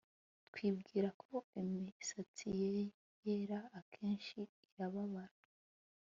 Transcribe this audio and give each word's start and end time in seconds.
twibwira 0.51 1.09
ko 1.21 1.29
imisatsi 1.61 2.47
ye 2.59 2.71
yera 3.25 3.59
akenshi 3.79 4.39
irababara 4.69 5.35